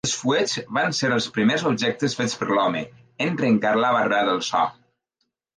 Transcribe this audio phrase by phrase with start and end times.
[0.07, 2.83] Els fuets van ser els primers objectes fets per l'home
[3.27, 4.65] en trencar la barrera del so.